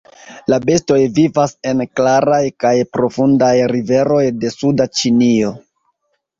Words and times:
La 0.51 0.57
bestoj 0.69 0.95
vivas 1.17 1.53
en 1.73 1.83
klaraj 1.99 2.41
kaj 2.65 2.73
profundaj 2.97 3.53
riveroj 3.75 4.25
de 4.43 4.55
suda 4.59 4.93
Ĉinio. 4.99 5.57